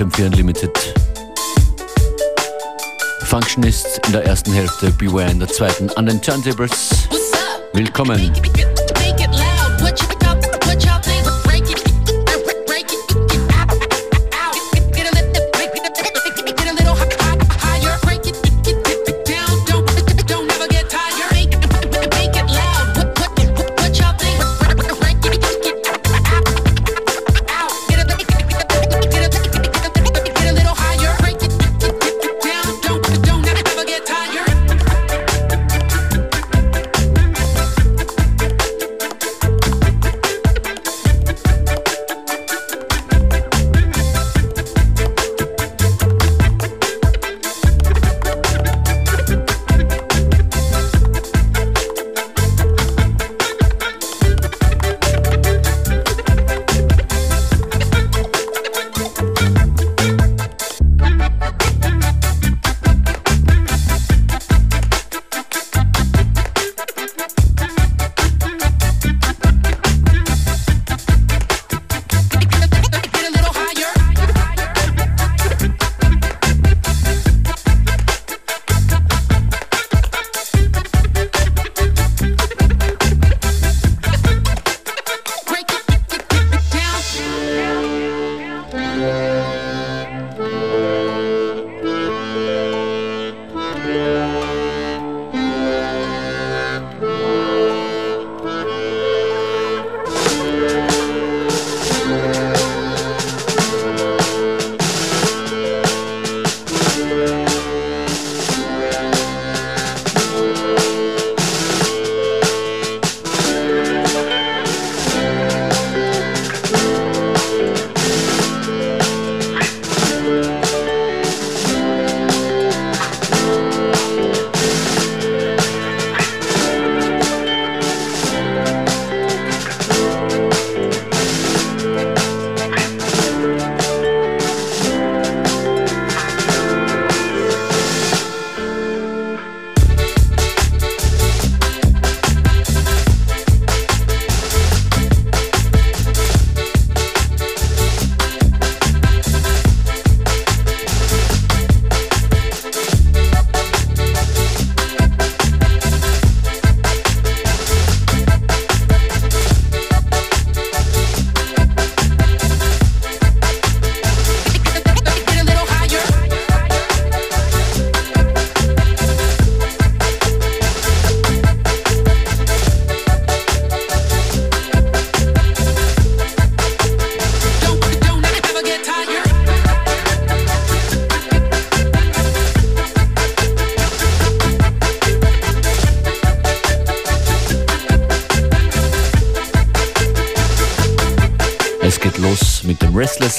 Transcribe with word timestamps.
ist 0.00 0.14
FM4 0.16 0.26
Unlimited. 0.26 0.70
Functionist 3.24 4.00
in 4.06 4.12
der 4.12 4.24
ersten 4.24 4.52
Hälfte, 4.52 4.90
Beware 4.92 5.30
in 5.30 5.38
der 5.38 5.48
zweiten. 5.48 5.90
An 5.90 6.06
den 6.06 6.20
Turntables. 6.20 6.90
Willkommen. 7.72 8.32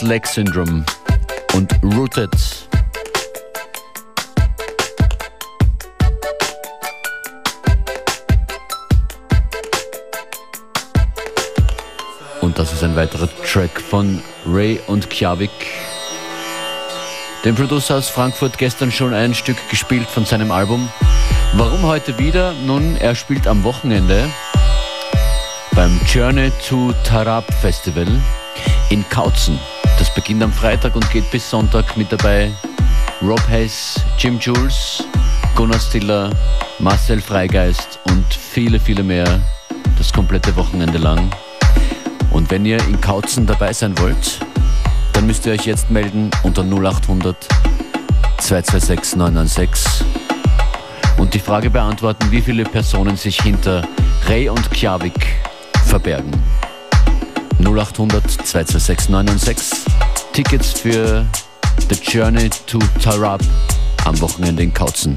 Leg 0.01 0.25
Syndrome 0.25 0.84
und 1.53 1.72
Rooted. 1.84 2.29
Und 12.41 12.57
das 12.57 12.73
ist 12.73 12.84
ein 12.84 12.95
weiterer 12.95 13.29
Track 13.45 13.79
von 13.79 14.22
Ray 14.45 14.79
und 14.88 15.09
Kjavik. 15.09 15.51
Dem 17.45 17.56
Producer 17.56 17.97
aus 17.97 18.09
Frankfurt 18.09 18.57
gestern 18.57 18.91
schon 18.91 19.13
ein 19.13 19.35
Stück 19.35 19.57
gespielt 19.69 20.07
von 20.07 20.25
seinem 20.25 20.51
Album. 20.51 20.90
Warum 21.53 21.84
heute 21.84 22.17
wieder? 22.17 22.53
Nun, 22.66 22.97
er 22.97 23.14
spielt 23.14 23.46
am 23.46 23.64
Wochenende 23.64 24.29
beim 25.75 25.99
Journey 26.08 26.52
to 26.67 26.93
Tarab 27.03 27.46
Festival 27.61 28.08
in 28.90 29.08
Kautzen. 29.09 29.59
Das 30.01 30.11
beginnt 30.15 30.41
am 30.41 30.51
Freitag 30.51 30.95
und 30.95 31.07
geht 31.11 31.29
bis 31.29 31.47
Sonntag 31.47 31.95
mit 31.95 32.11
dabei 32.11 32.49
Rob 33.21 33.47
Hayes, 33.47 34.01
Jim 34.17 34.39
Jules, 34.39 35.03
Gunnar 35.53 35.79
Stiller, 35.79 36.31
Marcel 36.79 37.21
Freigeist 37.21 37.99
und 38.05 38.25
viele, 38.33 38.79
viele 38.79 39.03
mehr 39.03 39.39
das 39.99 40.11
komplette 40.11 40.55
Wochenende 40.55 40.97
lang. 40.97 41.29
Und 42.31 42.49
wenn 42.49 42.65
ihr 42.65 42.79
in 42.87 42.99
Kautzen 42.99 43.45
dabei 43.45 43.73
sein 43.73 43.95
wollt, 43.99 44.39
dann 45.13 45.27
müsst 45.27 45.45
ihr 45.45 45.53
euch 45.53 45.67
jetzt 45.67 45.91
melden 45.91 46.31
unter 46.41 46.63
0800 46.63 47.37
226 48.39 49.17
996 49.17 50.03
und 51.19 51.35
die 51.35 51.39
Frage 51.39 51.69
beantworten, 51.69 52.31
wie 52.31 52.41
viele 52.41 52.63
Personen 52.63 53.17
sich 53.17 53.39
hinter 53.39 53.87
Ray 54.27 54.49
und 54.49 54.71
Kjavik 54.71 55.27
verbergen. 55.85 56.31
0800 57.59 58.23
226 58.31 59.09
996 59.09 59.91
Tickets 60.33 60.72
für 60.72 61.25
The 61.89 61.95
Journey 61.95 62.49
to 62.67 62.79
Tarab 63.03 63.41
am 64.05 64.19
Wochenende 64.22 64.63
in 64.63 64.73
Kautzen. 64.73 65.13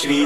Shri 0.00 0.18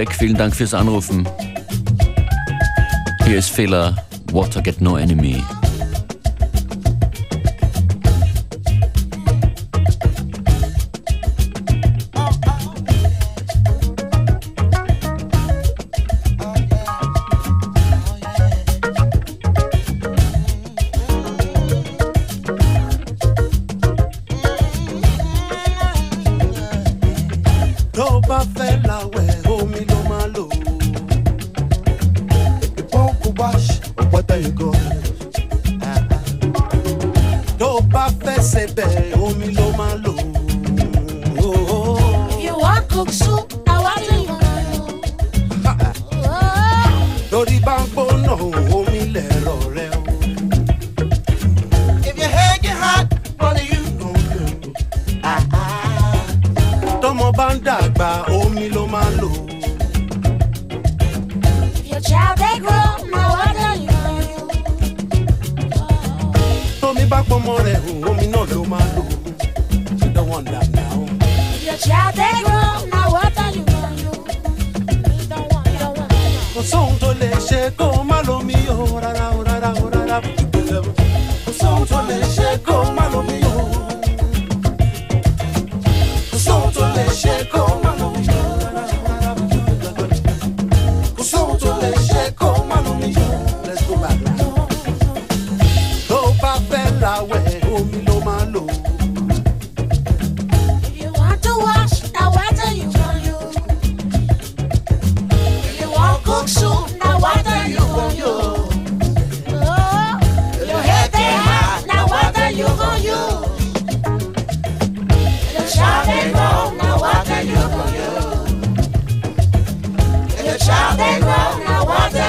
weg. 0.00 0.14
Vielen 0.14 0.36
Dank 0.36 0.56
fürs 0.56 0.72
Anrufen. 0.72 1.28
Hier 3.26 3.36
ist 3.36 3.50
Fehler. 3.50 3.94
Water 4.32 4.62
Get 4.62 4.80
No 4.80 4.96
Enemy. 4.96 5.42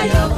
Get 0.01 0.30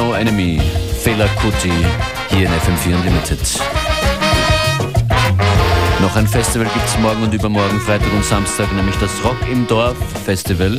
No 0.00 0.14
Enemy, 0.14 0.58
Fela 1.04 1.26
Kuti, 1.42 1.70
hier 2.30 2.46
in 2.46 2.52
FM4 2.52 2.94
Unlimited. 2.94 3.38
Noch 6.00 6.16
ein 6.16 6.26
Festival 6.26 6.66
gibt 6.72 6.86
es 6.86 6.98
morgen 7.00 7.22
und 7.22 7.34
übermorgen, 7.34 7.78
Freitag 7.80 8.10
und 8.14 8.24
Samstag, 8.24 8.72
nämlich 8.72 8.96
das 8.96 9.10
Rock 9.22 9.36
im 9.52 9.66
Dorf 9.66 9.98
Festival. 10.24 10.78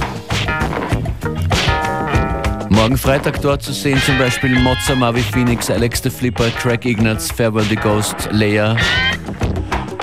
Morgen 2.70 2.98
Freitag 2.98 3.40
dort 3.44 3.62
zu 3.62 3.74
sehen 3.74 4.01
zum 4.04 4.18
Beispiel 4.18 4.58
Mozza, 4.58 4.96
Mavi 4.96 5.22
Phoenix, 5.22 5.70
Alex 5.70 6.01
the 6.01 6.10
Flipper, 6.10 6.50
Craig 6.60 6.84
Ignatz, 6.84 7.32
Farewell 7.32 7.66
the 7.66 7.75
Ghost, 7.75 8.28
Leia. 8.32 8.75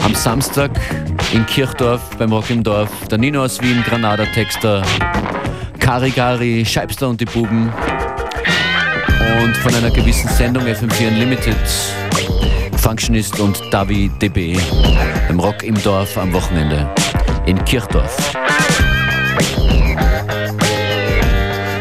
Am 0.05 0.15
Samstag 0.15 0.71
in 1.33 1.45
Kirchdorf 1.47 2.17
beim 2.19 2.33
Rock 2.33 2.51
im 2.51 2.63
Dorf 2.63 2.91
der 3.11 3.19
Nino 3.19 3.43
aus 3.43 3.61
Wien, 3.61 3.83
Granada 3.85 4.27
Texter, 4.27 4.85
Karigari, 5.81 6.65
Scheibster 6.65 7.09
und 7.09 7.21
die 7.21 7.25
Buben 7.25 7.73
und 9.43 9.57
von 9.57 9.75
einer 9.75 9.91
gewissen 9.91 10.29
Sendung 10.29 10.65
FM4 10.65 11.09
Unlimited 11.09 11.57
Functionist 12.77 13.39
und 13.41 13.61
Davi 13.71 14.11
DB 14.21 14.57
im 15.29 15.41
Rock 15.41 15.63
im 15.63 15.81
Dorf 15.83 16.17
am 16.17 16.33
Wochenende 16.33 16.89
in 17.47 17.63
Kirchdorf. 17.65 18.35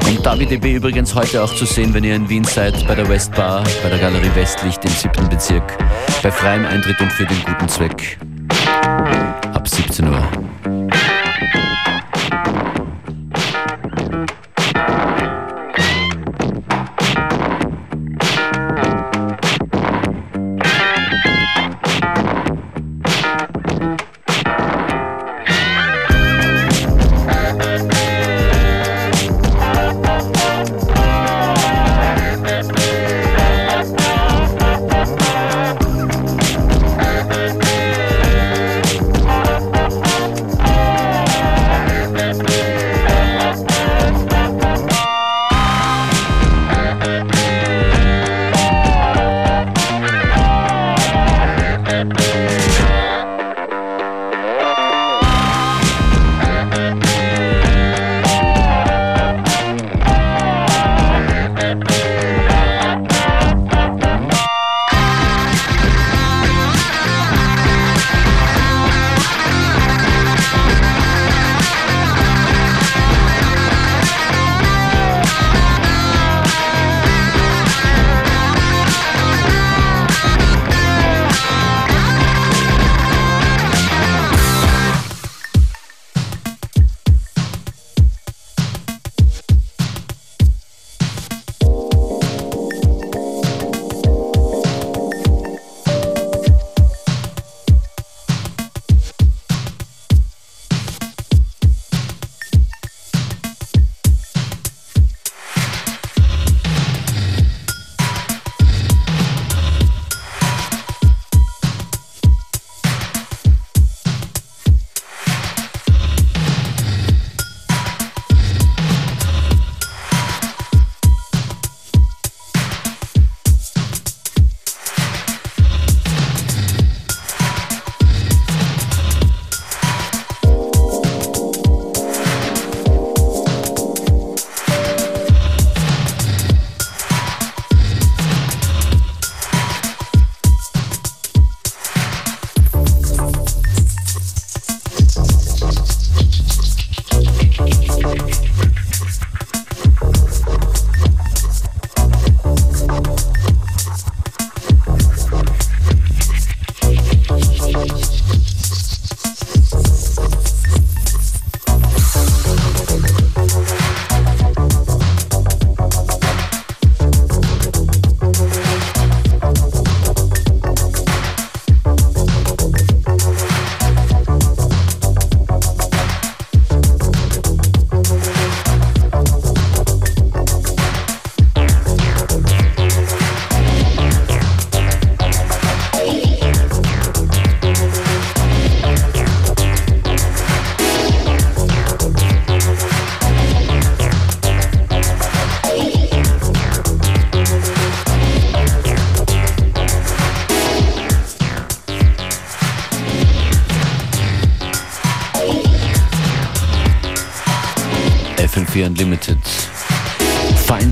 Und 0.07 0.25
Davi 0.25 0.45
DB 0.45 0.73
übrigens 0.73 1.13
heute 1.15 1.43
auch 1.43 1.53
zu 1.53 1.65
sehen, 1.65 1.93
wenn 1.93 2.03
ihr 2.03 2.15
in 2.15 2.27
Wien 2.29 2.43
seid, 2.43 2.87
bei 2.87 2.95
der 2.95 3.07
Westbar, 3.07 3.63
bei 3.83 3.89
der 3.89 3.99
Galerie 3.99 4.31
Westlicht 4.35 4.83
im 4.85 4.91
7. 4.91 5.29
Bezirk, 5.29 5.77
bei 6.23 6.31
freiem 6.31 6.65
Eintritt 6.65 6.99
und 7.01 7.11
für 7.11 7.25
den 7.25 7.41
guten 7.45 7.69
Zweck. 7.69 8.17
Ab 9.53 9.67
17 9.67 10.07
Uhr. 10.07 10.46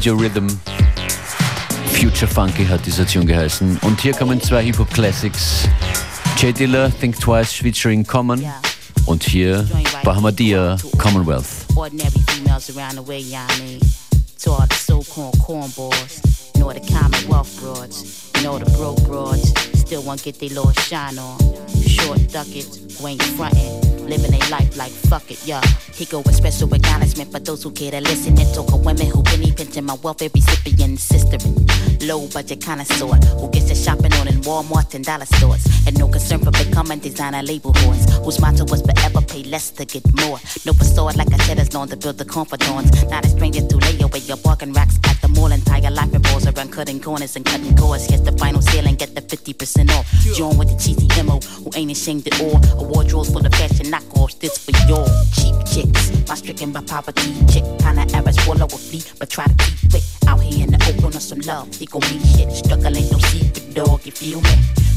Your 0.06 0.20
Rhythm. 0.20 0.48
Future 1.94 2.28
Funky 2.28 2.64
hat 2.64 2.86
dieser 2.86 3.08
Tune 3.08 3.26
geheißen. 3.26 3.80
Und 3.82 4.00
hier 4.02 4.14
kommen 4.14 4.40
zwei 4.40 4.64
Hip-Hop-Classics. 4.64 5.68
J 6.38 6.56
Diller, 6.56 6.92
Think 7.00 7.20
Twice 7.20 7.54
featuring 7.54 8.06
Common. 8.06 8.46
Und 9.08 9.24
hier 9.24 9.68
Bahamadia, 10.04 10.78
Commonwealth. 11.00 11.66
Ordinary 11.76 12.22
females 12.28 12.70
around 12.76 12.98
the 12.98 13.08
way, 13.08 13.20
y'all 13.20 13.48
mean. 13.58 13.80
To 14.44 14.52
all 14.52 14.68
the 14.70 14.76
so-called 14.76 15.40
cornballs. 15.40 16.22
Nor 16.60 16.76
the 16.76 16.82
Commonwealth 16.82 17.60
broads. 17.60 18.32
Nor 18.44 18.60
the 18.60 18.70
broke 18.78 19.02
broads. 19.08 19.54
Still 19.74 20.04
won't 20.04 20.22
get 20.22 20.40
their 20.40 20.50
little 20.50 20.72
shine 20.74 21.18
on. 21.18 21.38
Short 21.96 22.20
duckets, 22.32 23.00
who 23.00 23.08
ain't 23.08 23.24
frontin'. 23.38 23.86
living 24.06 24.34
a 24.34 24.50
life 24.50 24.78
like 24.78 24.92
fuck 24.92 25.30
it, 25.32 25.40
yeah. 25.46 25.62
He 25.94 26.06
go 26.06 26.20
with 26.20 26.36
special 26.36 26.72
acknowledgement 26.74 27.32
for 27.32 27.40
those 27.40 27.64
who 27.64 27.72
care 27.72 27.92
to 27.92 28.02
listen 28.02 28.38
and 28.38 28.54
talk 28.54 28.72
of 28.74 28.86
women 28.86 29.08
who 29.08 29.24
penny 29.24 29.52
pinching 29.52 29.86
my 29.86 29.96
welfare 30.04 30.30
recipient 30.34 31.00
sister. 31.00 31.38
Low 32.06 32.28
budget 32.28 32.64
connoisseur 32.64 33.16
who 33.40 33.50
gets 33.52 33.68
to 33.70 33.76
shopping 33.76 34.14
on 34.14 34.28
in 34.28 34.42
Walmart 34.42 34.94
and 34.94 35.06
dollar 35.06 35.26
stores. 35.26 35.66
And 35.88 35.98
no 35.98 36.08
concern 36.08 36.40
for 36.40 36.52
becoming 36.52 37.00
designer 37.00 37.42
label 37.42 37.74
whores. 37.74 38.10
Whose 38.24 38.40
motto 38.40 38.66
was 38.66 38.82
forever 38.82 39.22
pay 39.22 39.44
less 39.44 39.72
to 39.72 39.86
get 39.86 40.04
more. 40.22 40.40
No 40.66 40.74
facade 40.74 41.16
like 41.16 41.34
I 41.34 41.38
said 41.46 41.60
is 41.60 41.74
known 41.74 41.88
to 41.90 41.98
build 41.98 42.18
the 42.18 42.26
confidence. 42.26 42.92
Not 43.10 43.26
a 43.26 43.30
stranger 43.30 43.66
to 43.66 43.78
lay 43.78 44.00
away 44.02 44.20
your 44.20 44.38
bargain 44.38 44.74
racks 44.74 44.98
the 45.26 45.40
mall. 45.40 45.52
Entire 45.52 45.92
life 45.92 46.12
revolves 46.14 46.48
around 46.48 46.72
cutting 46.72 47.00
corners 47.00 47.36
and 47.36 47.46
cutting 47.46 47.76
cords. 47.76 48.06
Here's 48.06 48.22
the 48.22 48.32
final 48.34 48.62
sale 48.62 48.88
and 48.88 48.98
get 48.98 49.16
the 49.16 49.22
50% 49.22 49.90
off. 49.92 50.06
Join 50.36 50.58
with 50.58 50.70
the 50.70 50.78
cheesy 50.78 51.08
MO 51.24 51.40
who 51.64 51.70
ain't 51.76 51.92
ashamed 51.92 52.28
at 52.28 52.40
all. 52.42 52.58
A 52.80 52.84
wardrobe 52.84 53.28
full 53.28 53.46
of 53.46 53.54
fashion 53.54 53.88
knockoffs. 53.88 54.40
This 54.40 54.58
for 54.58 54.74
your 54.88 55.06
cheap 55.34 55.56
chicks. 55.66 56.12
My 56.28 56.36
stricken 56.36 56.72
by 56.72 56.82
poverty 56.82 57.34
chick. 57.52 57.64
Kinda 57.80 58.06
average, 58.14 58.40
swallow 58.44 58.66
a 58.66 58.78
flea, 58.78 59.02
but 59.20 59.30
try 59.30 59.46
to 59.46 59.56
keep 59.56 59.94
it. 59.96 60.04
Out 60.28 60.42
here 60.42 60.64
in 60.66 60.72
the 60.72 60.80
open 60.90 61.06
on 61.06 61.22
some 61.22 61.40
love. 61.42 61.74
He 61.74 61.86
gon' 61.86 62.02
be 62.02 62.20
shit. 62.20 62.52
Struggle 62.52 62.96
ain't 62.98 63.12
no 63.12 63.18
secret, 63.20 63.74
dog. 63.74 64.06
You 64.06 64.12
feel 64.12 64.42
me? 64.42 64.56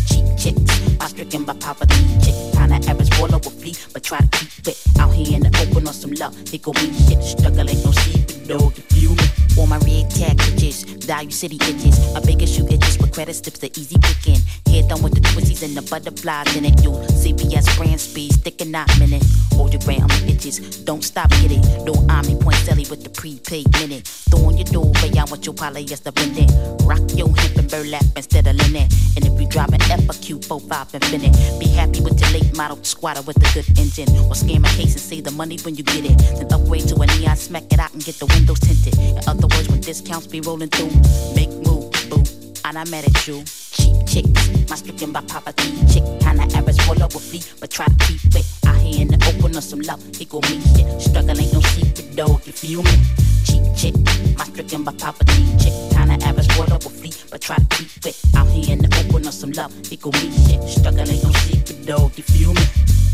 Cheap 0.08 0.26
chicks. 0.36 0.98
My 0.98 1.06
stricken 1.06 1.44
by 1.44 1.54
poverty 1.54 2.00
chick. 2.22 2.36
Kinda 2.52 2.76
average, 2.88 3.12
swallow 3.14 3.38
a 3.38 3.50
flea, 3.60 3.74
but 3.92 4.02
try 4.02 4.18
to 4.18 4.28
keep 4.38 4.68
it. 4.68 4.76
Out 4.98 5.14
here 5.14 5.36
in 5.36 5.42
the 5.42 5.52
open 5.62 5.86
on 5.86 5.94
some 5.94 6.12
love. 6.12 6.36
He 6.48 6.58
gon' 6.58 6.74
be 6.74 6.92
shit. 7.06 7.22
Struggle 7.22 7.68
ain't 7.70 7.84
no 7.84 7.92
secret, 7.92 8.48
dog. 8.48 8.76
You 8.76 8.84
feel 8.92 9.10
me? 9.14 9.17
All 9.58 9.66
my 9.66 9.78
red 9.78 10.08
bitches, 10.10 10.97
value 11.08 11.30
city 11.30 11.56
itches. 11.56 11.96
A 12.14 12.20
bigger 12.20 12.46
shoe 12.46 12.68
itches 12.68 12.98
with 12.98 13.12
credit 13.12 13.34
slips, 13.34 13.58
the 13.58 13.72
easy 13.80 13.96
picking. 13.98 14.40
Head 14.68 14.88
done 14.90 15.02
with 15.02 15.14
the 15.14 15.20
twisties 15.20 15.64
and 15.64 15.74
the 15.74 15.82
butterflies 15.82 16.54
in 16.54 16.66
it. 16.66 16.76
You 16.84 16.92
CBS 17.16 17.64
brand 17.78 17.98
speed, 17.98 18.34
sticking 18.34 18.74
out 18.74 18.86
minute. 18.98 19.24
Hold 19.56 19.72
your 19.72 19.80
ground, 19.82 20.12
itches. 20.28 20.60
Don't 20.84 21.02
stop, 21.02 21.30
get 21.40 21.50
it. 21.50 21.64
No 21.88 21.94
Omni 22.12 22.36
point 22.36 22.60
selly 22.68 22.88
with 22.90 23.02
the 23.02 23.08
prepaid 23.08 23.72
minute. 23.80 24.06
Throw 24.28 24.44
on 24.44 24.58
your 24.58 24.68
doorway, 24.68 25.10
I 25.16 25.24
want 25.24 25.46
your 25.46 25.54
polyester 25.54 26.12
blending. 26.12 26.52
Rock 26.86 27.00
your 27.16 27.32
hip 27.40 27.56
and 27.56 27.70
burlap 27.70 28.04
instead 28.14 28.46
of 28.46 28.54
linen. 28.56 28.86
And 29.16 29.24
if 29.24 29.40
you 29.40 29.48
drive 29.48 29.72
an 29.72 29.80
F, 29.88 30.04
a 30.12 30.14
Q, 30.20 30.40
45 30.42 30.94
infinite. 30.94 31.32
Be 31.58 31.68
happy 31.72 32.00
with 32.04 32.20
your 32.20 32.30
late 32.36 32.54
model 32.54 32.76
squatter 32.84 33.22
with 33.22 33.40
a 33.40 33.48
good 33.56 33.66
engine. 33.80 34.08
Or 34.28 34.36
scam 34.36 34.60
a 34.60 34.70
case 34.76 34.92
and 34.92 35.00
save 35.00 35.24
the 35.24 35.32
money 35.32 35.56
when 35.64 35.74
you 35.74 35.84
get 35.84 36.04
it. 36.04 36.18
Then 36.36 36.52
upgrade 36.52 36.86
to 36.88 37.00
a 37.00 37.06
neon, 37.16 37.36
smack 37.36 37.64
it 37.72 37.80
out 37.80 37.94
and 37.94 38.04
get 38.04 38.16
the 38.20 38.26
windows 38.26 38.60
tinted. 38.60 38.92
In 38.98 39.24
other 39.26 39.48
words, 39.56 39.68
when 39.68 39.80
discounts 39.80 40.26
be 40.26 40.40
rolling 40.42 40.68
through, 40.68 40.97
make 41.34 41.50
move, 41.64 41.90
boo. 42.08 42.22
And 42.64 42.78
I 42.78 42.84
met 42.90 43.04
at 43.04 43.26
you. 43.26 43.44
Cheap 43.44 44.06
chicks, 44.06 44.68
my 44.68 44.76
stricken 44.76 45.12
by 45.12 45.20
poverty. 45.22 45.70
Chick, 45.92 46.04
kinda 46.20 46.44
average, 46.56 46.80
full 46.82 47.02
up 47.02 47.14
with 47.14 47.22
fee, 47.22 47.42
but 47.60 47.70
try 47.70 47.86
to 47.86 47.94
keep 48.06 48.34
it. 48.34 48.44
Out 48.66 48.76
here 48.76 49.02
in 49.02 49.08
the 49.08 49.18
open 49.28 49.54
on 49.56 49.62
some 49.62 49.80
love, 49.80 50.02
he 50.16 50.24
gon' 50.24 50.42
meet 50.50 50.62
shit. 50.74 50.86
Struggle 51.00 51.38
ain't 51.40 51.52
no 51.52 51.60
secret, 51.60 52.16
dog, 52.16 52.46
you 52.46 52.52
feel 52.52 52.82
me? 52.82 52.96
Cheap 53.46 53.62
chick, 53.76 53.94
my 54.36 54.44
stricken 54.44 54.84
by 54.84 54.92
poverty. 54.92 55.46
Chick, 55.62 55.74
kinda 55.92 56.18
average, 56.26 56.50
full 56.52 56.72
up 56.72 56.84
with 56.84 57.00
fee, 57.00 57.14
but 57.30 57.40
try 57.40 57.56
to 57.56 57.66
keep 57.76 58.06
it. 58.06 58.16
Out 58.36 58.48
here 58.48 58.72
in 58.72 58.78
the 58.80 58.90
open 59.00 59.26
on 59.26 59.32
some 59.32 59.52
love, 59.52 59.72
he 59.88 59.96
gon' 59.96 60.12
meet 60.20 60.34
shit. 60.46 60.60
Struggle 60.68 61.08
ain't 61.08 61.22
no 61.22 61.32
secret, 61.32 61.86
dog, 61.86 62.12
you 62.16 62.24
feel 62.24 62.52
me? 62.54 62.62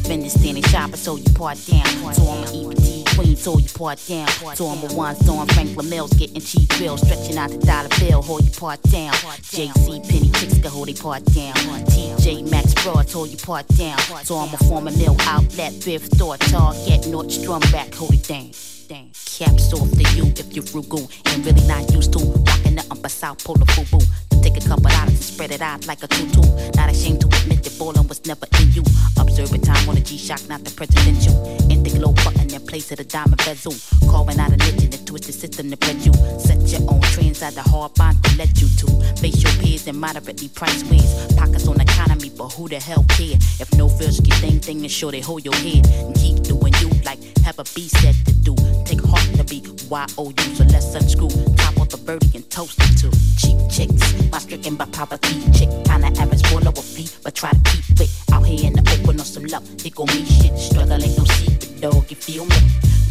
Been 0.06 0.28
standing 0.28 0.62
shopper, 0.64 0.96
so 0.96 1.16
you 1.16 1.32
part 1.34 1.58
down. 1.66 1.86
So 2.14 2.28
I'ma 2.28 2.46
eat 2.52 3.06
queen, 3.16 3.36
so 3.36 3.58
you 3.58 3.68
part 3.68 4.04
down. 4.06 4.28
So 4.54 4.66
I'm 4.66 4.90
a 4.90 4.94
one, 4.94 5.16
so 5.16 5.38
I'm 5.38 5.46
Franklin 5.48 5.88
Mills, 5.88 6.12
getting 6.12 6.40
cheap 6.40 6.68
bills, 6.78 7.00
stretching 7.00 7.38
out 7.38 7.50
the 7.50 7.58
dollar 7.58 7.88
bill, 7.98 8.22
hold 8.22 8.44
you 8.44 8.50
part 8.50 8.82
down. 8.82 9.12
JC 9.12 10.06
Penney 10.08 10.30
Chicks 10.30 10.58
can 10.58 10.70
hold 10.70 10.88
you 10.88 10.94
part 10.94 11.24
down. 11.26 11.54
TJ 11.54 12.50
Maxx 12.50 12.74
Broad, 12.82 13.10
hold 13.10 13.30
you 13.30 13.38
part 13.38 13.66
down. 13.68 13.98
So 14.24 14.36
I'm 14.36 14.52
a 14.52 14.58
former 14.58 14.90
mill 14.90 15.16
outlet, 15.20 15.72
thrift 15.74 16.14
store, 16.14 16.36
Target, 16.36 17.02
Nordstrom 17.02 17.62
Rack, 17.72 17.94
hold 17.94 18.14
it 18.14 18.24
down. 18.24 18.50
Caps 18.88 19.72
off 19.72 19.90
to 19.92 20.04
you 20.14 20.26
if 20.36 20.52
you're 20.52 20.64
frugal 20.64 21.08
and 21.26 21.46
really 21.46 21.66
not 21.66 21.90
used 21.92 22.12
to 22.12 22.18
rocking 22.18 22.76
the 22.76 22.84
upper 22.90 23.08
South 23.08 23.42
Polar 23.42 23.64
Boo 23.74 23.84
Boo. 23.90 24.04
Take 24.42 24.58
a 24.58 24.68
couple 24.68 24.90
dollars 24.90 25.16
and 25.16 25.24
spread 25.24 25.52
it 25.52 25.62
out 25.62 25.86
like 25.86 26.02
a 26.02 26.08
tutu. 26.08 26.42
Not 26.76 26.90
ashamed 26.90 27.22
to 27.22 27.26
admit 27.28 27.64
that 27.64 27.78
ballin' 27.78 28.06
was 28.08 28.26
never 28.26 28.46
in 28.60 28.72
you. 28.72 28.84
Observing 29.16 29.62
time 29.62 29.88
on 29.88 29.96
a 29.96 30.00
G-Shock, 30.00 30.48
not 30.48 30.64
the 30.64 30.70
presidential. 30.70 31.32
In 31.70 31.82
the 31.82 31.90
glow 31.96 32.12
button 32.12 32.52
in 32.52 32.66
place 32.66 32.90
of 32.92 32.98
the 32.98 33.04
diamond 33.04 33.38
bezel. 33.38 33.72
Carving 34.10 34.38
out 34.38 34.52
a 34.52 34.56
niche 34.56 34.84
in 34.84 34.90
the 34.90 35.00
twisted 35.06 35.34
system 35.34 35.70
to 35.70 35.76
bred 35.78 35.96
you. 36.04 36.12
Set 36.38 36.60
your 36.68 36.84
own 36.92 37.00
trends 37.00 37.42
out 37.42 37.54
the 37.54 37.62
hard 37.62 37.94
bond 37.94 38.22
to 38.24 38.36
let 38.36 38.52
you 38.60 38.68
to. 38.68 38.86
Face 39.16 39.42
your 39.42 39.52
peers 39.64 39.86
in 39.86 39.96
moderately 39.96 40.48
priced 40.48 40.84
ways. 40.90 41.08
Pockets 41.36 41.66
on 41.66 41.80
economy, 41.80 42.30
but 42.36 42.52
who 42.52 42.68
the 42.68 42.78
hell 42.78 43.04
care? 43.16 43.40
If 43.60 43.72
no 43.78 43.88
feels 43.88 44.20
get 44.20 44.34
thing 44.44 44.60
thing 44.60 44.80
and 44.82 44.90
sure 44.90 45.10
they 45.10 45.20
hold 45.20 45.44
your 45.44 45.56
head. 45.56 45.86
And 45.88 46.14
keep 46.16 46.42
doing 46.42 46.60
you 46.60 46.63
like 47.04 47.18
have 47.44 47.58
a 47.58 47.64
B 47.74 47.88
set 47.88 48.14
to 48.24 48.32
do. 48.32 48.54
Take 48.84 49.04
heart 49.04 49.24
to 49.36 49.44
be 49.44 49.62
Y-O-U, 49.88 50.54
so 50.54 50.64
let's 50.64 50.94
unscrew. 50.94 51.28
Top 51.56 51.78
off 51.78 51.88
the 51.90 51.98
birdie 51.98 52.30
and 52.34 52.48
toast 52.50 52.78
it 52.80 52.96
to 53.02 53.10
cheap 53.36 53.58
chicks. 53.70 54.30
My 54.32 54.38
stricken 54.38 54.76
by 54.76 54.86
poverty. 54.86 55.40
Chick 55.52 55.68
kinda 55.84 56.08
average, 56.20 56.42
of 56.52 56.78
a 56.78 56.82
fee, 56.82 57.08
but 57.22 57.34
try 57.34 57.50
to 57.50 57.60
keep 57.70 58.00
it 58.00 58.10
out 58.32 58.46
here 58.46 58.66
in 58.66 58.72
the 58.72 58.82
open 58.92 59.20
on 59.20 59.26
some 59.26 59.44
love. 59.44 59.64
They 59.82 59.90
gon' 59.90 60.06
me 60.06 60.24
shit, 60.24 60.56
struggle 60.58 61.02
ain't 61.02 61.18
no 61.18 61.24
secret, 61.24 61.80
dog. 61.80 62.10
You 62.10 62.16
feel 62.16 62.44
me? 62.46 62.56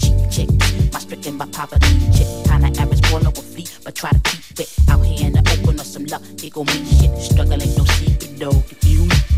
Cheap 0.02 0.16
chick, 0.32 0.50
my 0.92 1.00
stricken 1.00 1.38
by 1.38 1.46
poverty. 1.48 1.94
Chick 2.16 2.28
kinda 2.46 2.70
average, 2.82 3.04
of 3.14 3.38
a 3.38 3.42
fee, 3.42 3.68
but 3.84 3.96
try 3.96 4.12
to 4.12 4.20
keep 4.20 4.60
it 4.60 4.70
out 4.90 5.06
here 5.06 5.28
in 5.28 5.34
the 5.34 5.42
open 5.54 5.80
on 5.80 5.86
some 5.86 6.06
love. 6.06 6.24
They 6.38 6.50
gon' 6.50 6.66
me 6.66 6.80
shit, 6.98 7.12
struggle 7.22 7.62
ain't 7.62 7.78
no 7.78 7.86
secret, 7.86 8.40
dog. 8.40 8.56
You 8.70 8.78
feel 8.82 9.06
me? 9.06 9.33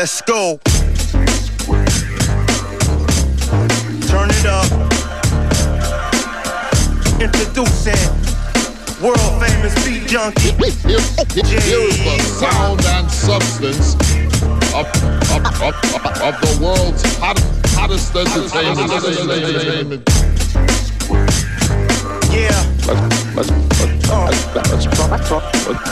Let's 0.00 0.22
go. 0.22 0.58
Turn 4.08 4.30
it 4.32 4.46
up. 4.46 4.64
Introducing 7.20 8.00
world 9.02 9.42
famous 9.44 9.74
beat 9.84 10.08
junkie. 10.08 10.56
Here 10.56 11.84
is 11.84 11.98
the 11.98 12.18
sound 12.40 12.80
and 12.86 13.10
substance 13.10 13.92
of, 14.72 14.86
of, 15.36 15.44
of, 15.60 15.74
of 16.22 16.34
the 16.40 16.58
world's 16.62 17.02
hot, 17.18 17.38
hottest 17.76 18.16
entertainment. 18.16 20.08
Yeah. 22.32 22.56
Let's, 22.86 23.36
let's, 23.36 23.70
Let's, 24.10 24.54
let's 24.54 24.84
talk, 24.86 25.10
let's 25.10 25.28
talk, 25.28 25.44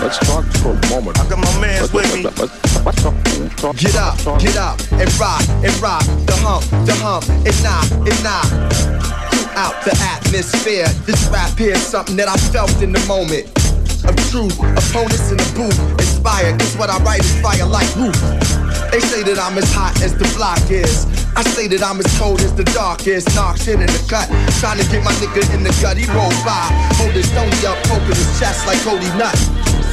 let's 0.02 0.18
talk 0.18 0.44
for 0.56 0.70
a 0.70 0.88
moment. 0.90 1.20
I 1.20 1.28
got 1.28 1.38
my 1.38 1.60
mans 1.60 1.92
with 1.92 2.12
me. 2.12 2.22
Let's 2.24 2.36
talk, 2.36 2.84
let's 2.84 3.02
talk. 3.02 3.17
Get 3.58 3.96
up, 3.96 4.14
get 4.38 4.56
up, 4.56 4.78
and 4.92 5.10
rock, 5.18 5.42
and 5.66 5.74
rock. 5.82 6.06
The 6.30 6.38
hump, 6.46 6.62
the 6.86 6.94
hump, 6.94 7.26
and 7.26 7.58
knock, 7.58 7.90
and 8.06 8.18
knock. 8.22 8.46
Out 9.58 9.74
the 9.82 9.98
atmosphere. 9.98 10.86
This 11.02 11.26
rap 11.26 11.58
here's 11.58 11.82
something 11.82 12.14
that 12.22 12.28
I 12.28 12.36
felt 12.54 12.70
in 12.80 12.92
the 12.92 13.02
moment 13.10 13.50
of 14.06 14.14
truth. 14.30 14.54
Opponents 14.62 15.34
in 15.34 15.42
the 15.42 15.50
booth, 15.58 15.74
inspired. 15.98 16.60
Cause 16.60 16.78
what 16.78 16.88
I 16.88 17.02
write 17.02 17.26
is 17.26 17.34
fire 17.42 17.66
like 17.66 17.90
roof. 17.98 18.14
They 18.94 19.00
say 19.00 19.26
that 19.26 19.42
I'm 19.42 19.58
as 19.58 19.66
hot 19.74 20.00
as 20.06 20.14
the 20.14 20.30
block 20.38 20.62
is. 20.70 21.10
I 21.34 21.42
say 21.42 21.66
that 21.66 21.82
I'm 21.82 21.98
as 21.98 22.06
cold 22.14 22.38
as 22.40 22.54
the 22.54 22.64
darkest. 22.70 23.34
Knocks 23.34 23.66
hit 23.66 23.82
in 23.82 23.90
the 23.90 24.04
cut. 24.06 24.30
Trying 24.62 24.78
to 24.78 24.86
get 24.86 25.02
my 25.02 25.10
nigga 25.18 25.42
in 25.50 25.66
the 25.66 25.74
gut. 25.82 25.98
He 25.98 26.06
rolled 26.14 26.38
by. 26.46 26.70
Hold 27.02 27.10
his 27.10 27.26
stony 27.26 27.58
up, 27.66 27.74
poking 27.90 28.14
his 28.14 28.38
chest 28.38 28.70
like 28.70 28.78
Cody 28.86 29.10
Nutt. 29.18 29.34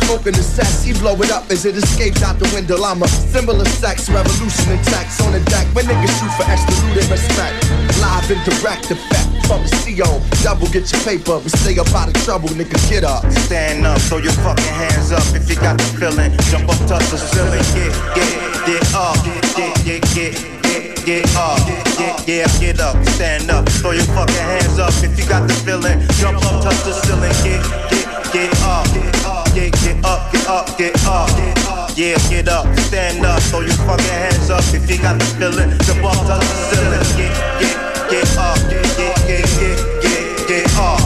Smoking 0.06 0.34
the 0.34 0.46
sex, 0.46 0.84
he 0.84 0.94
blow 0.94 1.18
it 1.22 1.32
up 1.32 1.50
as 1.50 1.66
it 1.66 1.76
escapes 1.76 2.22
out 2.22 2.38
the 2.38 2.50
window. 2.54 2.78
I'm 2.84 3.02
a 3.02 3.08
symbol 3.08 3.60
of 3.60 3.68
sex, 3.68 4.10
revolution 4.10 4.72
and 4.72 4.84
tax 4.86 5.22
on 5.22 5.34
the 5.34 5.42
deck. 5.50 5.66
When 5.74 5.86
niggas 5.86 6.14
shoot 6.22 6.34
for 6.38 6.46
extra 6.46 6.74
loot 6.86 7.02
and 7.02 7.10
respect. 7.10 7.58
Live 8.02 8.30
and 8.30 8.42
direct 8.46 8.92
effect 8.92 9.30
from 9.50 9.66
the 9.66 9.72
CO. 9.82 10.22
Double 10.46 10.70
get 10.70 10.86
your 10.94 11.02
paper, 11.02 11.42
but 11.42 11.52
stay 11.52 11.78
up 11.78 11.90
out 11.94 12.10
of 12.10 12.16
trouble, 12.24 12.50
nigga. 12.54 12.78
Get 12.90 13.04
up. 13.04 13.26
Stand 13.50 13.86
up, 13.86 14.00
throw 14.06 14.20
your 14.20 14.36
fucking 14.46 14.76
hands 14.78 15.12
up 15.12 15.26
if 15.34 15.50
you 15.50 15.56
got 15.58 15.78
the 15.78 15.88
feeling. 15.98 16.32
Jump 16.54 16.70
up, 16.70 16.80
touch 16.86 17.06
the 17.10 17.18
ceiling, 17.18 17.66
get, 17.74 17.94
get, 18.14 18.34
get 18.66 18.86
up, 18.94 19.18
get, 19.58 19.74
get, 19.86 20.02
get, 20.14 20.34
get, 20.62 21.06
get 21.06 21.26
up, 21.36 21.58
get, 21.98 22.28
yeah, 22.28 22.48
get 22.60 22.80
up, 22.80 22.98
stand 23.18 23.50
up, 23.50 23.68
throw 23.82 23.92
your 23.92 24.06
fucking 24.14 24.36
hands 24.36 24.78
up 24.78 24.94
if 25.02 25.18
you 25.18 25.26
got 25.26 25.48
the 25.48 25.54
feeling. 25.66 26.02
Jump 26.22 26.38
up, 26.46 26.64
touch 26.64 26.82
the 26.86 26.94
ceiling, 26.94 27.34
get, 27.42 27.62
get, 27.90 28.06
get 28.34 28.52
up, 28.62 28.86
get, 28.94 29.35
get 29.56 30.04
up, 30.04 30.32
get 30.32 30.48
up, 30.48 30.78
get 30.78 31.06
up. 31.06 31.30
Yeah, 31.96 32.18
get 32.30 32.50
up, 32.50 32.68
stand 32.80 33.26
up, 33.26 33.42
throw 33.44 33.62
your 33.62 33.74
fucking 33.88 34.06
hands 34.06 34.50
up 34.50 34.64
if 34.74 34.90
you 34.90 34.98
got 34.98 35.18
the 35.18 35.26
feeling. 35.40 35.72
Jump 35.88 36.04
up, 36.04 36.28
touch 36.28 36.44
the 36.44 36.56
ceiling, 36.76 37.06
get, 37.16 37.32
get, 37.60 38.10
get 38.12 38.38
up, 38.38 38.58
get, 38.70 38.84
get, 38.98 39.16
get, 39.28 39.46
get, 39.58 40.48
get, 40.48 40.48
get 40.48 40.78
up. 40.78 41.00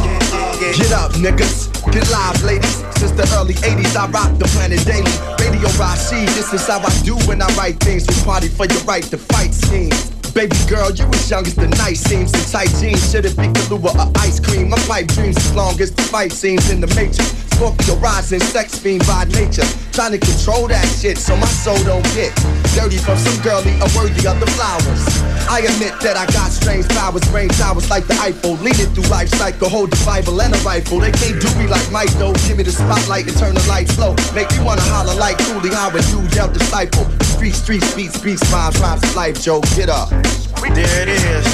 Get 0.60 0.92
up, 0.92 1.12
niggas. 1.14 1.70
Get 1.92 2.10
live, 2.12 2.44
ladies. 2.44 2.84
Since 2.98 3.12
the 3.12 3.24
early 3.38 3.54
80s, 3.54 3.96
I 3.96 4.08
rock 4.10 4.38
the 4.38 4.46
planet 4.46 4.84
daily. 4.86 5.10
Radio 5.40 5.70
Rashid, 5.80 6.28
this 6.30 6.54
is 6.54 6.68
how 6.68 6.80
I 6.80 6.92
do 7.04 7.16
when 7.28 7.42
I 7.42 7.48
write 7.56 7.80
things. 7.80 8.06
We 8.08 8.16
party 8.24 8.50
for 8.50 8.66
your 8.66 8.82
right 8.82 9.04
to 9.04 9.18
fight 9.18 9.54
schemes. 9.54 10.19
Baby 10.40 10.56
girl, 10.70 10.90
you 10.96 11.04
as 11.04 11.30
young 11.30 11.46
as 11.46 11.54
the 11.54 11.68
night 11.84 12.00
seems 12.00 12.32
in 12.32 12.40
tight 12.48 12.72
jeans. 12.80 13.04
Should 13.12 13.26
it 13.26 13.36
be 13.36 13.52
Kahlua 13.52 13.92
or 13.92 14.08
ice 14.24 14.40
cream? 14.40 14.70
My 14.70 14.80
pipe 14.88 15.12
dreams 15.12 15.36
as 15.36 15.52
long 15.52 15.76
as 15.82 15.92
the 15.92 16.02
fight 16.04 16.32
scenes 16.32 16.72
in 16.72 16.80
the 16.80 16.88
matrix. 16.96 17.28
Scorpio 17.60 18.00
rising, 18.00 18.40
sex 18.40 18.80
fiend 18.80 19.04
by 19.04 19.28
nature. 19.36 19.68
Trying 19.92 20.16
to 20.16 20.18
control 20.18 20.72
that 20.72 20.88
shit 20.96 21.18
so 21.18 21.36
my 21.36 21.52
soul 21.60 21.76
don't 21.84 22.08
get 22.16 22.32
dirty 22.72 22.96
from 23.04 23.20
some 23.20 23.36
girlie 23.44 23.76
unworthy 23.84 24.24
of 24.32 24.40
the 24.40 24.48
flowers. 24.56 25.04
I 25.52 25.60
admit 25.68 26.00
that 26.08 26.16
I 26.16 26.24
got 26.32 26.56
strange 26.56 26.88
powers, 26.96 27.28
brain 27.36 27.52
towers 27.60 27.90
like 27.90 28.08
the 28.08 28.16
Eiffel. 28.24 28.56
Leading 28.64 28.88
through 28.96 29.12
life 29.12 29.28
cycle, 29.36 29.68
hold 29.68 29.92
the 29.92 30.00
Bible 30.08 30.40
and 30.40 30.56
a 30.56 30.60
rifle. 30.64 31.04
They 31.04 31.12
can't 31.12 31.36
do 31.36 31.52
me 31.60 31.68
like 31.68 31.84
Mike 31.92 32.16
though. 32.16 32.32
Give 32.48 32.56
me 32.56 32.64
the 32.64 32.72
spotlight 32.72 33.28
and 33.28 33.36
turn 33.36 33.60
the 33.60 33.66
lights 33.68 34.00
low. 34.00 34.16
Make 34.32 34.48
me 34.56 34.64
wanna 34.64 34.88
holler 34.88 35.20
like 35.20 35.36
Cooley, 35.52 35.76
how 35.76 35.92
a 35.92 36.00
dude 36.08 36.32
dealt 36.32 36.56
disciple. 36.56 37.04
Street, 37.40 37.56
street, 37.56 37.96
beats, 37.96 38.20
beats, 38.20 38.52
rhymes, 38.52 38.78
rhymes 38.82 39.16
life, 39.16 39.42
Joe. 39.42 39.62
Get 39.74 39.88
up. 39.88 40.10
There 40.10 41.04
it 41.04 41.08
is. 41.08 41.46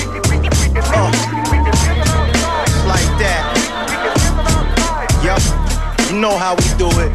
Uh, 0.81 1.11
like 2.87 3.05
that. 3.21 3.45
Yup, 5.23 5.39
you 6.09 6.19
know 6.19 6.35
how 6.39 6.55
we 6.55 6.63
do 6.79 6.89
it. 6.89 7.11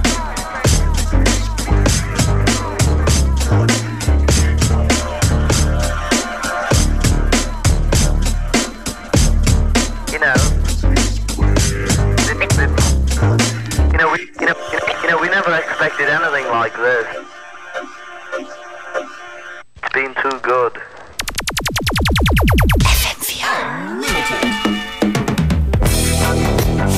you 10.12 10.20
know, 10.20 10.37
you 13.90 13.98
know, 13.98 14.12
we, 14.12 14.30
you 14.38 14.46
know, 14.46 14.54
you 15.02 15.09
know, 15.09 15.18
we 15.20 15.28
never 15.28 15.56
expected 15.56 16.09
anything 16.09 16.46
like 16.52 16.76
this. 16.76 17.19
Good. 20.42 20.81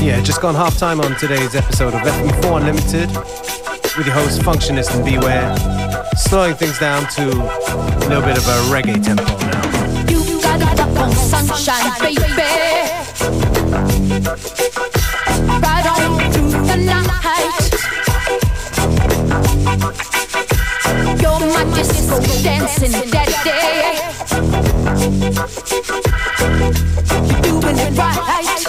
Yeah, 0.02 0.20
just 0.22 0.40
gone 0.40 0.55
half 0.55 0.76
time 0.78 1.00
on 1.00 1.16
today's 1.16 1.55
episode 1.55 1.94
of 1.94 2.00
FM4 2.00 2.61
Unlimited 2.61 3.09
with 3.96 4.07
your 4.07 4.14
host 4.14 4.40
Functionist 4.42 4.94
and 4.94 5.05
Beware. 5.05 5.57
Slowing 6.16 6.55
things 6.55 6.78
down 6.78 7.07
to 7.12 7.22
a 7.22 8.07
little 8.09 8.22
bit 8.22 8.38
of 8.38 8.46
a 8.46 8.57
reggae 8.70 9.02
tempo 9.02 9.24
now. 9.24 9.62
Dancing 22.42 22.92
daddy. 23.11 23.33
You're 27.29 27.61
doing 27.61 27.79
it 27.79 27.98
right. 27.98 28.62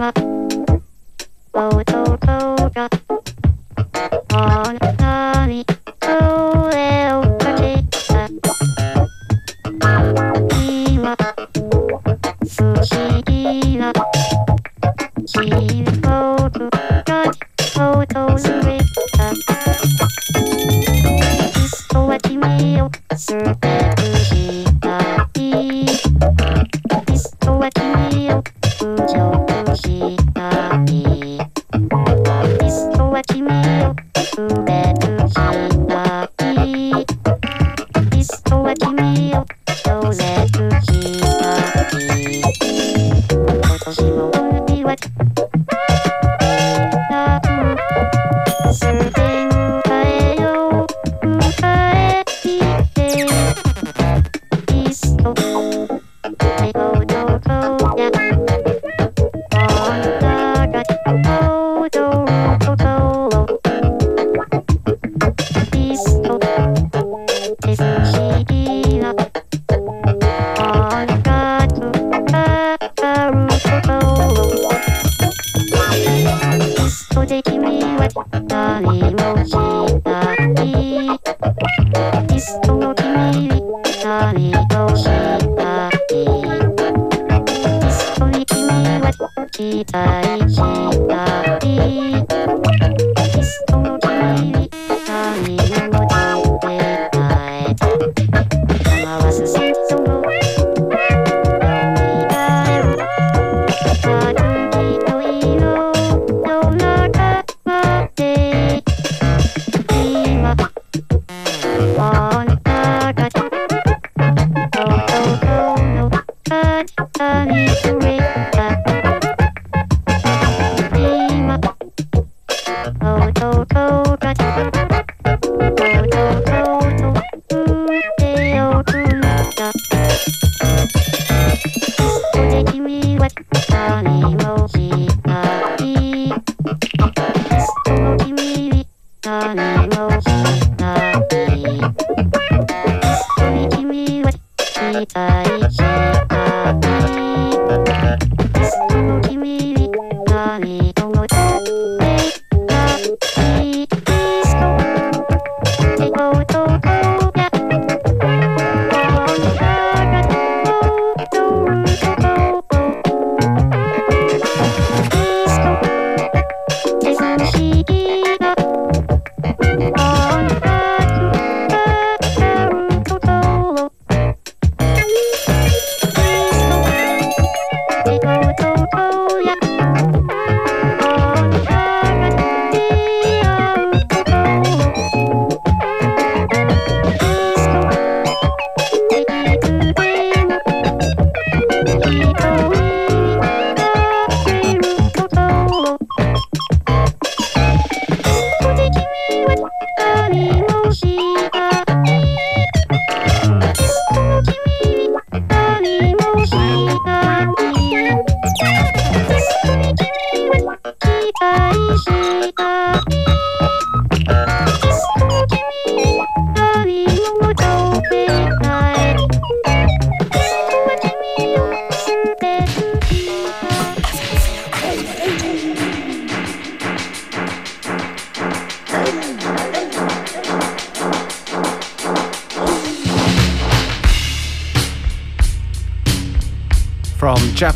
Boat. 0.00 1.99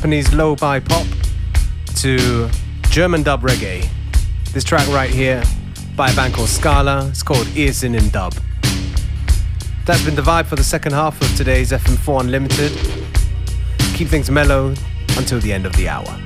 Japanese 0.04 0.34
lo-fi 0.34 0.80
pop 0.80 1.06
to 1.96 2.50
German 2.90 3.22
dub 3.22 3.40
reggae. 3.40 3.88
This 4.52 4.62
track 4.62 4.86
right 4.88 5.08
here 5.08 5.42
by 5.96 6.10
a 6.10 6.14
band 6.14 6.34
called 6.34 6.50
Scala, 6.50 7.08
it's 7.08 7.22
called 7.22 7.46
Earsin 7.56 7.96
in 7.98 8.10
Dub. 8.10 8.34
That's 9.86 10.04
been 10.04 10.14
the 10.14 10.20
vibe 10.20 10.44
for 10.44 10.56
the 10.56 10.62
second 10.62 10.92
half 10.92 11.18
of 11.22 11.34
today's 11.38 11.72
FM4 11.72 12.20
Unlimited. 12.20 12.72
Keep 13.94 14.08
things 14.08 14.30
mellow 14.30 14.74
until 15.16 15.40
the 15.40 15.54
end 15.54 15.64
of 15.64 15.74
the 15.74 15.88
hour. 15.88 16.23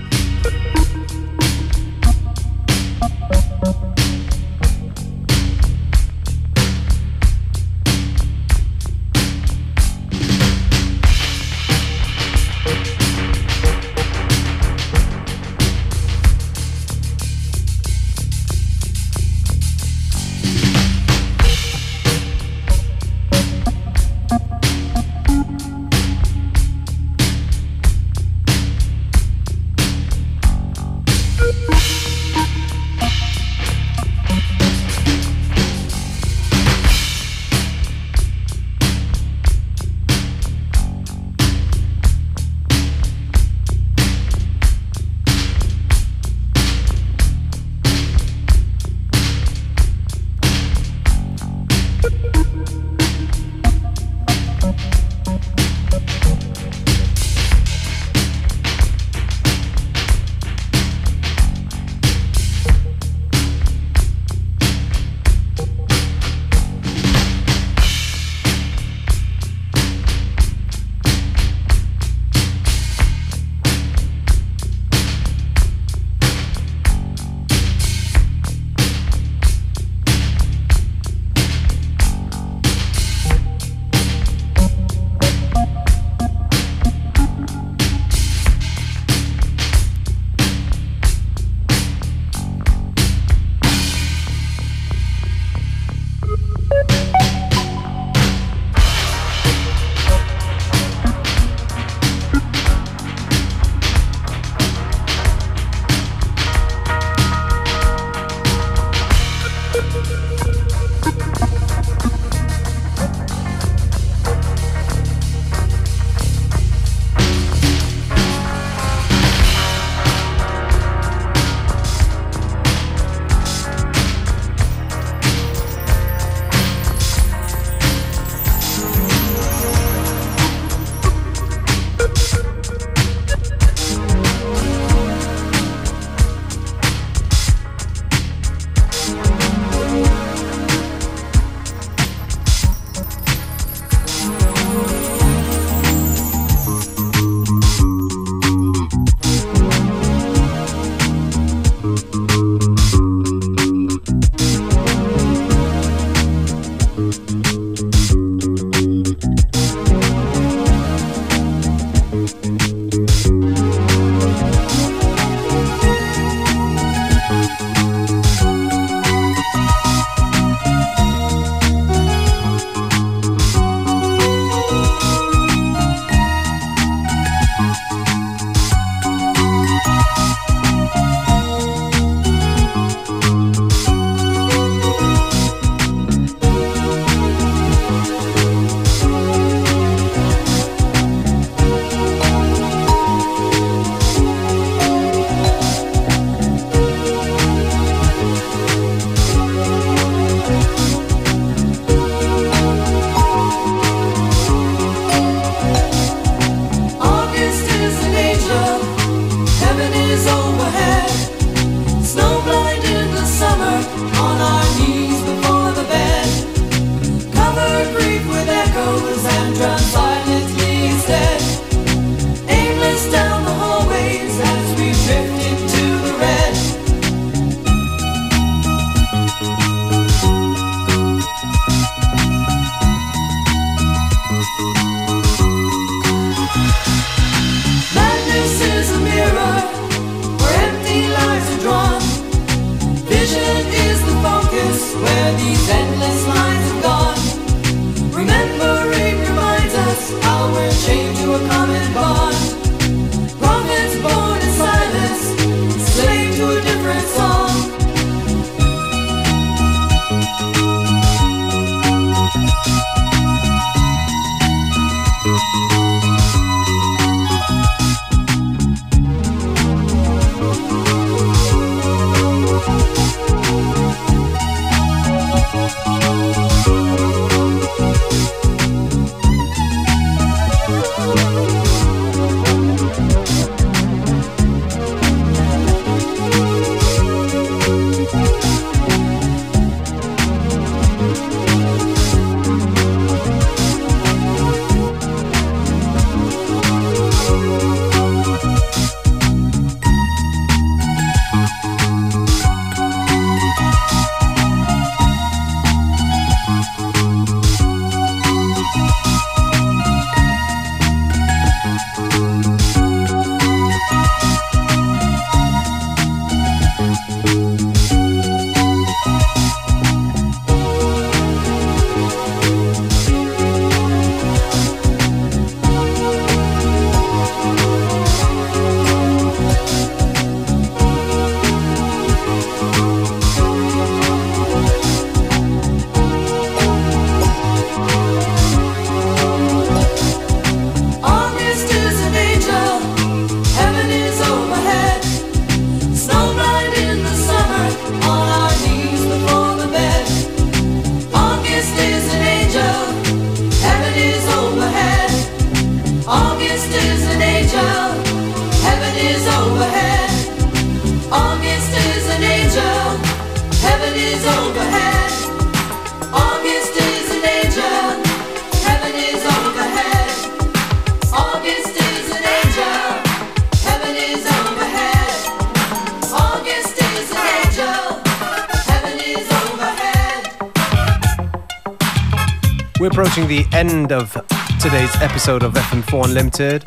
end 383.59 383.91
of 383.91 384.13
today's 384.61 384.95
episode 385.03 385.43
of 385.43 385.53
FM4 385.53 386.05
Unlimited. 386.05 386.63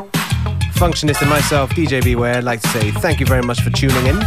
Functionist 0.75 1.21
and 1.21 1.29
myself, 1.29 1.69
DJ 1.69 2.03
Beware, 2.03 2.39
I'd 2.39 2.43
like 2.43 2.59
to 2.59 2.67
say 2.67 2.91
thank 2.91 3.21
you 3.21 3.25
very 3.25 3.41
much 3.41 3.61
for 3.61 3.69
tuning 3.69 4.07
in. 4.07 4.19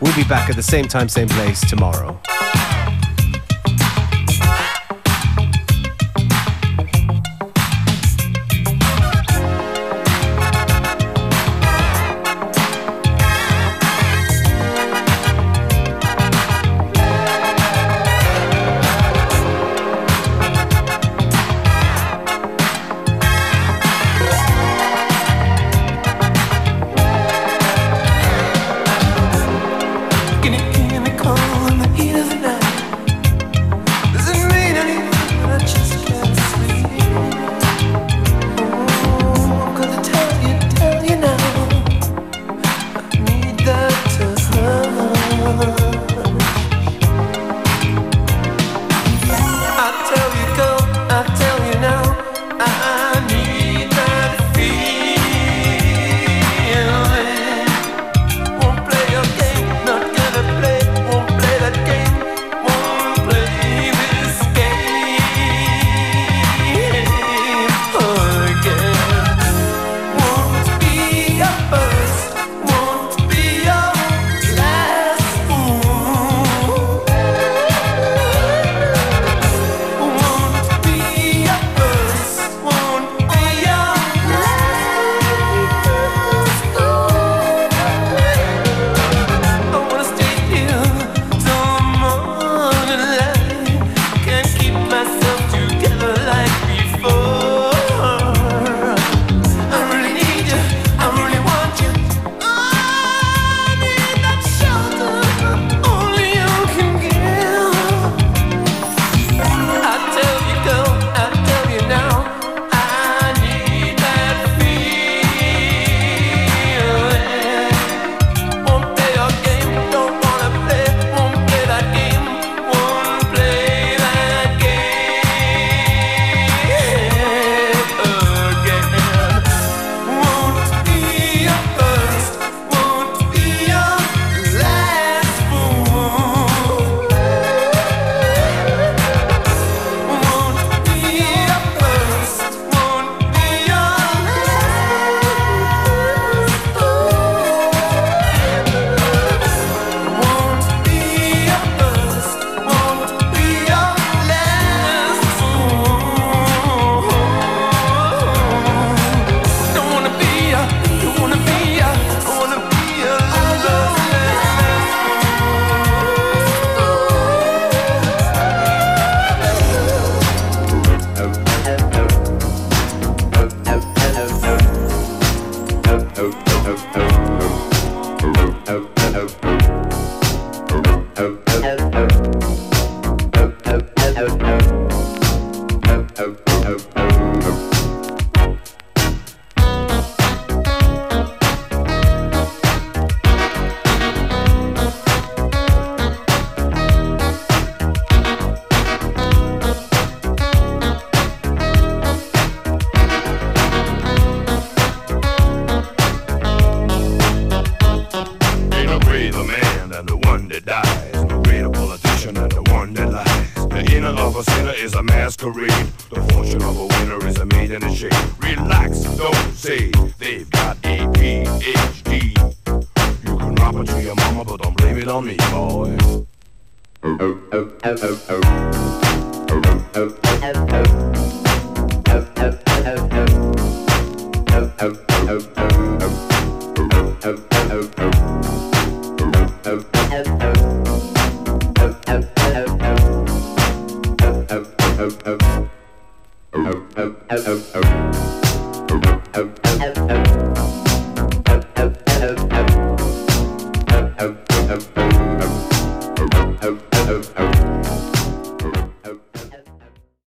We'll 0.00 0.14
be 0.14 0.22
back 0.22 0.48
at 0.48 0.54
the 0.54 0.62
same 0.62 0.86
time, 0.86 1.08
same 1.08 1.28
place 1.28 1.60
tomorrow. 1.68 2.20